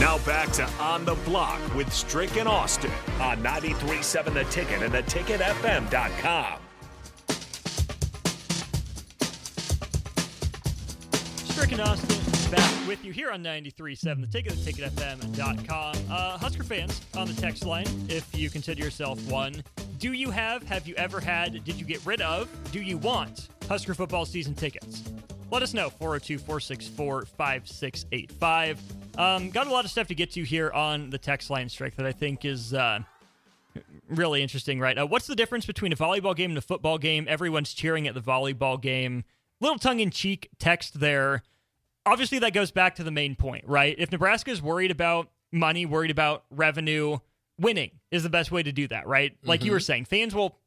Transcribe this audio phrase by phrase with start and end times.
[0.00, 4.94] Now back to On the Block with Strick and Austin on 93.7 The Ticket and
[4.94, 6.60] theticketfm.com.
[11.50, 15.94] Strick and Austin back with you here on 93.7 The Ticket, and theticketfm.com.
[16.08, 19.64] Uh, Husker fans on the text line, if you consider yourself one,
[19.98, 23.48] do you have, have you ever had, did you get rid of, do you want
[23.68, 25.02] Husker football season tickets?
[25.50, 28.97] Let us know, 402 464 5685.
[29.18, 31.96] Um, got a lot of stuff to get to here on the text line strike
[31.96, 33.00] that I think is uh,
[34.08, 35.06] really interesting right now.
[35.06, 37.26] What's the difference between a volleyball game and a football game?
[37.28, 39.24] Everyone's cheering at the volleyball game.
[39.60, 41.42] Little tongue in cheek text there.
[42.06, 43.96] Obviously, that goes back to the main point, right?
[43.98, 47.18] If Nebraska is worried about money, worried about revenue,
[47.58, 49.36] winning is the best way to do that, right?
[49.42, 50.58] Like you were saying, fans will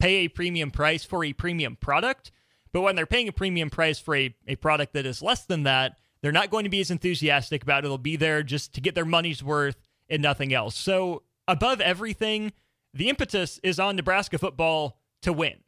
[0.00, 2.32] pay a premium price for a premium product,
[2.72, 5.62] but when they're paying a premium price for a, a product that is less than
[5.62, 7.88] that, they're not going to be as enthusiastic about it.
[7.88, 9.76] They'll be there just to get their money's worth
[10.08, 10.76] and nothing else.
[10.76, 12.52] So, above everything,
[12.92, 15.58] the impetus is on Nebraska football to win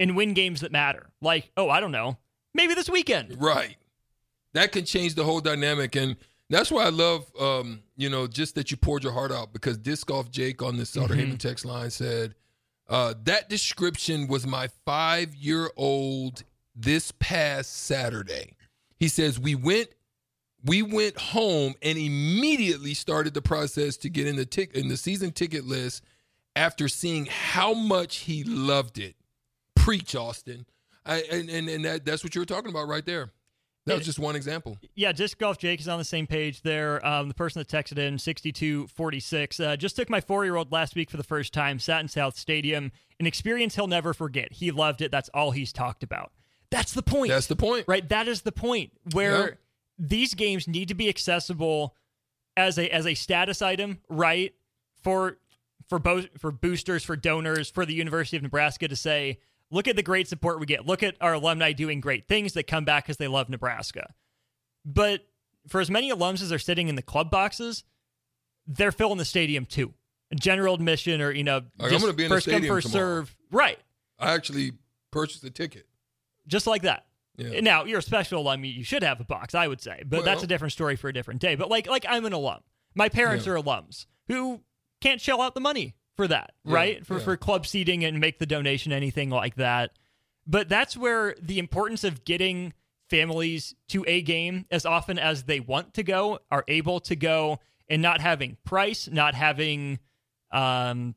[0.00, 1.10] and win games that matter.
[1.20, 2.18] Like, oh, I don't know,
[2.52, 3.40] maybe this weekend.
[3.40, 3.76] Right.
[4.52, 5.96] That can change the whole dynamic.
[5.96, 6.16] And
[6.50, 9.78] that's why I love, um, you know, just that you poured your heart out because
[9.78, 12.34] Disc Golf Jake on the Sutter Haven text line said,
[12.88, 16.44] uh, that description was my five year old
[16.76, 18.56] this past Saturday.
[19.04, 19.88] He says, we went.
[20.64, 24.96] We went home and immediately started the process to get in the tick in the
[24.96, 26.02] season ticket list
[26.56, 29.14] after seeing how much he loved it.
[29.76, 30.64] Preach, Austin.
[31.04, 33.30] I, and and, and that, that's what you were talking about right there.
[33.84, 34.78] That was just one example.
[34.94, 37.06] Yeah, Disc Golf Jake is on the same page there.
[37.06, 40.94] Um, the person that texted in, 6246, uh, just took my four year old last
[40.94, 42.90] week for the first time, sat in South Stadium,
[43.20, 44.50] an experience he'll never forget.
[44.50, 45.10] He loved it.
[45.10, 46.32] That's all he's talked about.
[46.74, 47.30] That's the point.
[47.30, 47.84] That's the point.
[47.86, 48.06] right?
[48.08, 49.54] That is the point where Yeah.
[49.98, 51.94] these games need to be accessible
[52.56, 54.54] as a as a status item, right?
[55.02, 55.38] For
[55.88, 59.38] for bo- for boosters, for donors, for the University of Nebraska to say,
[59.70, 60.86] look at the great support we get.
[60.86, 64.14] Look at our alumni doing great things that come back because they love Nebraska.
[64.84, 65.26] But
[65.68, 67.84] for as many alums as are sitting in the club boxes,
[68.66, 69.94] they're filling the stadium too.
[70.34, 73.20] General admission or you know, I'm just gonna be in the first come first tomorrow.
[73.20, 73.78] serve, right?
[74.18, 74.72] I actually
[75.10, 75.86] purchased a ticket.
[76.46, 77.06] Just like that.
[77.36, 77.60] Yeah.
[77.60, 78.64] Now you're a special alum.
[78.64, 81.12] You should have a box, I would say, but that's a different story for a
[81.12, 81.56] different day.
[81.56, 82.60] But like, like I'm an alum.
[82.94, 83.54] My parents Yeah.
[83.54, 84.60] are alums who
[85.00, 87.06] can't shell out the money for that, Yeah, right?
[87.06, 89.90] For for club seating and make the donation, anything like that.
[90.46, 92.72] But that's where the importance of getting
[93.10, 97.58] families to a game as often as they want to go, are able to go,
[97.88, 99.98] and not having price, not having
[100.52, 101.14] um,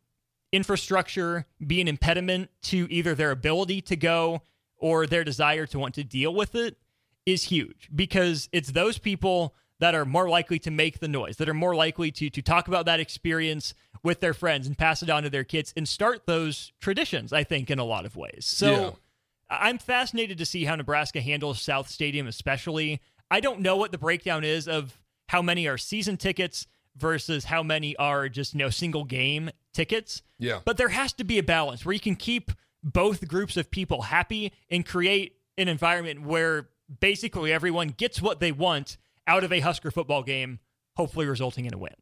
[0.52, 4.42] infrastructure be an impediment to either their ability to go
[4.78, 6.78] or their desire to want to deal with it
[7.26, 11.48] is huge because it's those people that are more likely to make the noise, that
[11.50, 13.74] are more likely to to talk about that experience
[14.04, 17.44] with their friends and pass it on to their kids and start those traditions, I
[17.44, 18.46] think, in a lot of ways.
[18.46, 18.92] So Yeah.
[19.50, 23.02] I'm fascinated to see how Nebraska handles South Stadium, especially.
[23.32, 25.00] I don't know what the breakdown is of
[25.30, 30.22] how many are season tickets versus how many are just, you know, single game tickets.
[30.40, 30.60] Yeah.
[30.66, 32.52] But there has to be a balance where you can keep
[32.94, 36.70] both groups of people happy and create an environment where
[37.00, 38.98] basically everyone gets what they want
[39.28, 40.60] out of a Husker football game,
[40.96, 41.94] hopefully resulting in a win.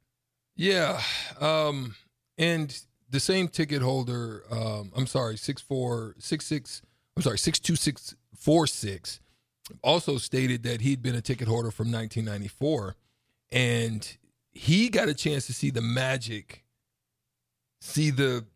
[0.56, 1.02] Yeah.
[1.40, 1.96] Um,
[2.38, 2.78] and
[3.10, 6.82] the same ticket holder, um, I'm sorry, six four six six.
[7.16, 9.20] I'm sorry, six two six four six.
[9.84, 12.96] Also stated that he'd been a ticket holder from 1994,
[13.52, 14.18] and
[14.52, 16.64] he got a chance to see the magic,
[17.81, 18.46] see the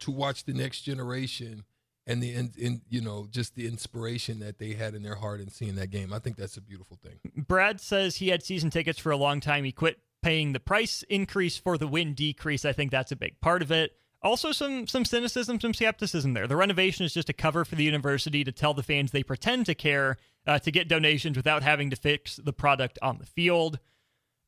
[0.00, 1.64] To watch the next generation
[2.06, 5.40] and the in, in you know just the inspiration that they had in their heart
[5.40, 6.12] in seeing that game.
[6.12, 7.18] I think that's a beautiful thing.
[7.36, 9.64] Brad says he had season tickets for a long time.
[9.64, 12.64] He quit paying the price increase for the win decrease.
[12.64, 13.92] I think that's a big part of it.
[14.22, 16.46] Also, some some cynicism, some skepticism there.
[16.46, 19.66] The renovation is just a cover for the university to tell the fans they pretend
[19.66, 20.16] to care
[20.46, 23.78] uh, to get donations without having to fix the product on the field.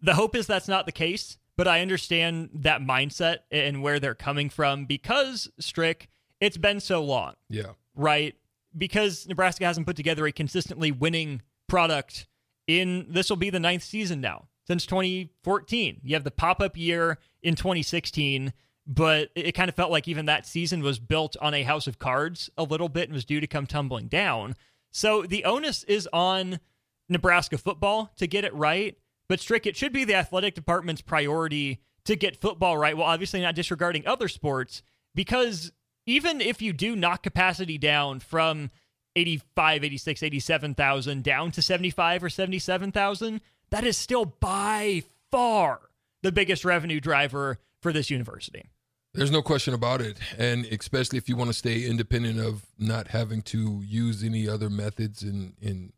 [0.00, 4.14] The hope is that's not the case, but I understand that mindset and where they're
[4.14, 6.08] coming from because Strick,
[6.40, 7.34] it's been so long.
[7.50, 7.72] Yeah.
[7.96, 8.36] Right?
[8.76, 12.28] Because Nebraska hasn't put together a consistently winning product
[12.68, 16.00] in this will be the ninth season now since 2014.
[16.04, 18.52] You have the pop up year in 2016,
[18.86, 21.98] but it kind of felt like even that season was built on a house of
[21.98, 24.54] cards a little bit and was due to come tumbling down.
[24.92, 26.60] So the onus is on
[27.08, 28.96] Nebraska football to get it right.
[29.28, 32.96] But Strick, it should be the athletic department's priority to get football right.
[32.96, 34.82] Well, obviously not disregarding other sports,
[35.14, 35.72] because
[36.06, 38.70] even if you do knock capacity down from
[39.14, 43.40] 85, 86, 87,000 down to 75 or 77,000,
[43.70, 45.80] that is still by far
[46.22, 48.70] the biggest revenue driver for this university.
[49.14, 50.18] There's no question about it.
[50.38, 54.70] And especially if you want to stay independent of not having to use any other
[54.70, 55.92] methods in, in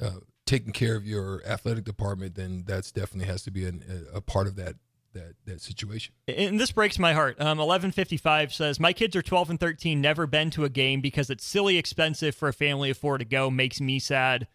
[0.00, 4.20] uh, taking care of your athletic department, then that's definitely has to be an, a,
[4.20, 4.76] part of that
[5.12, 6.14] that that situation.
[6.26, 7.36] And this breaks my heart.
[7.38, 11.28] Um, 1155 says, My kids are 12 and 13, never been to a game because
[11.28, 13.50] it's silly expensive for a family of four to go.
[13.50, 14.48] Makes me sad.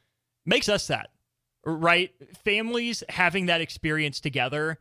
[0.45, 1.07] Makes us sad,
[1.63, 2.11] right?
[2.43, 4.79] Families having that experience together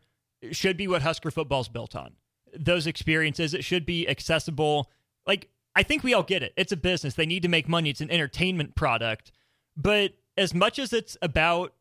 [0.51, 2.13] should be what Husker football's built on.
[2.57, 4.91] Those experiences, it should be accessible.
[5.25, 6.53] Like, I think we all get it.
[6.57, 7.13] It's a business.
[7.13, 9.31] They need to make money, it's an entertainment product.
[9.75, 11.73] But as much as it's about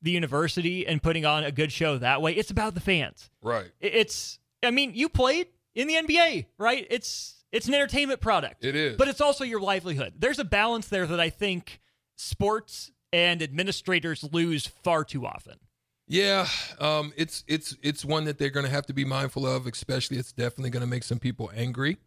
[0.00, 3.30] the university and putting on a good show that way, it's about the fans.
[3.42, 3.70] Right.
[3.80, 6.86] It's I mean, you played in the NBA, right?
[6.90, 8.64] It's it's an entertainment product.
[8.64, 8.96] It is.
[8.96, 10.14] But it's also your livelihood.
[10.18, 11.80] There's a balance there that I think
[12.16, 15.54] sports and administrators lose far too often.
[16.06, 16.46] Yeah,
[16.80, 19.66] um, it's it's it's one that they're going to have to be mindful of.
[19.66, 21.98] Especially, it's definitely going to make some people angry.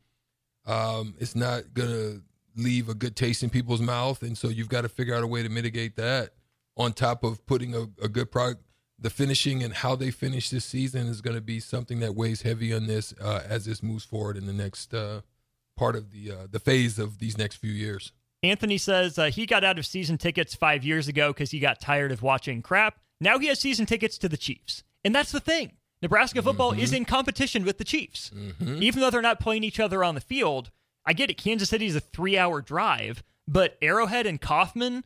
[0.65, 2.21] Um, it's not going to
[2.55, 5.27] leave a good taste in people's mouth, and so you've got to figure out a
[5.27, 6.31] way to mitigate that.
[6.77, 8.63] On top of putting a, a good product,
[8.97, 12.43] the finishing and how they finish this season is going to be something that weighs
[12.43, 15.21] heavy on this uh, as this moves forward in the next uh,
[15.75, 18.13] part of the uh, the phase of these next few years.
[18.43, 21.79] Anthony says uh, he got out of season tickets five years ago because he got
[21.79, 22.99] tired of watching crap.
[23.19, 25.73] Now he has season tickets to the Chiefs, and that's the thing.
[26.01, 26.81] Nebraska football mm-hmm.
[26.81, 28.81] is in competition with the Chiefs, mm-hmm.
[28.81, 30.71] even though they're not playing each other on the field.
[31.05, 31.37] I get it.
[31.37, 35.03] Kansas City is a three hour drive, but Arrowhead and Kauffman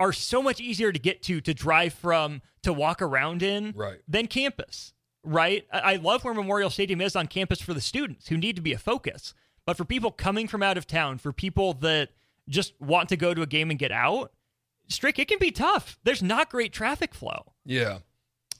[0.00, 3.98] are so much easier to get to, to drive from, to walk around in right.
[4.06, 4.92] than campus,
[5.24, 5.66] right?
[5.72, 8.72] I love where Memorial Stadium is on campus for the students who need to be
[8.72, 9.34] a focus.
[9.66, 12.10] But for people coming from out of town, for people that
[12.48, 14.32] just want to go to a game and get out,
[14.88, 15.98] Strick, it can be tough.
[16.04, 17.52] There's not great traffic flow.
[17.66, 17.98] Yeah.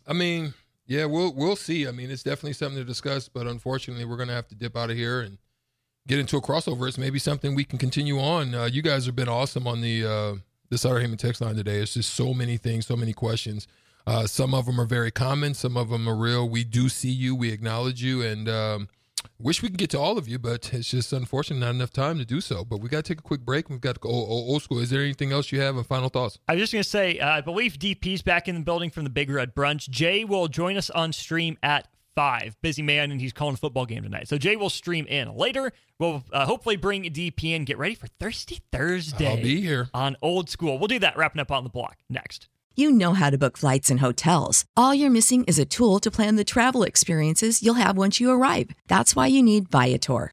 [0.06, 0.52] I mean,
[0.86, 1.86] yeah, we'll we'll see.
[1.86, 4.76] I mean, it's definitely something to discuss, but unfortunately, we're going to have to dip
[4.76, 5.38] out of here and
[6.08, 6.88] get into a crossover.
[6.88, 8.54] It's maybe something we can continue on.
[8.54, 10.34] Uh, you guys have been awesome on the uh,
[10.70, 11.76] the Sutter Heyman text line today.
[11.78, 13.68] It's just so many things, so many questions.
[14.06, 16.48] Uh, some of them are very common, some of them are real.
[16.48, 18.88] We do see you, we acknowledge you, and um,
[19.38, 22.16] wish we could get to all of you, but it's just unfortunate not enough time
[22.18, 22.64] to do so.
[22.64, 23.68] But we got to take a quick break.
[23.68, 24.78] We've got to go old school.
[24.78, 26.38] Is there anything else you have and final thoughts?
[26.48, 29.04] I was just going to say, uh, I believe DP's back in the building from
[29.04, 29.90] the Big Red Brunch.
[29.90, 31.86] Jay will join us on stream at
[32.18, 32.56] five.
[32.62, 34.26] Busy man, and he's calling a football game tonight.
[34.26, 35.72] So Jay will stream in later.
[36.00, 37.64] We'll uh, hopefully bring DP in.
[37.64, 39.28] Get ready for Thirsty Thursday.
[39.28, 40.80] I'll be here on Old School.
[40.80, 41.16] We'll do that.
[41.16, 42.48] Wrapping up on the block next.
[42.74, 44.64] You know how to book flights and hotels.
[44.76, 48.32] All you're missing is a tool to plan the travel experiences you'll have once you
[48.32, 48.70] arrive.
[48.88, 50.32] That's why you need Viator.